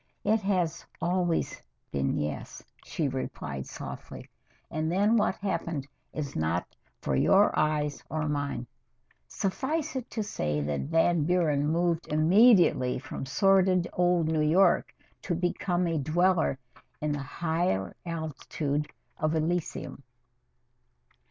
"It 0.23 0.41
has 0.41 0.83
always 0.99 1.61
been 1.91 2.17
yes," 2.17 2.63
she 2.83 3.07
replied 3.07 3.67
softly, 3.67 4.27
and 4.71 4.91
then 4.91 5.15
what 5.15 5.35
happened 5.35 5.87
is 6.11 6.35
not 6.35 6.75
for 7.01 7.15
your 7.15 7.51
eyes 7.55 8.03
or 8.09 8.27
mine. 8.27 8.65
Suffice 9.27 9.95
it 9.95 10.09
to 10.09 10.23
say 10.23 10.59
that 10.59 10.89
Van 10.89 11.25
Buren 11.25 11.67
moved 11.67 12.07
immediately 12.07 12.97
from 12.97 13.27
sordid 13.27 13.87
old 13.93 14.27
New 14.27 14.41
York 14.41 14.91
to 15.21 15.35
become 15.35 15.85
a 15.85 15.99
dweller 15.99 16.57
in 16.99 17.11
the 17.11 17.19
higher 17.19 17.95
altitudes 18.03 18.89
of 19.19 19.35
Elysium. 19.35 20.01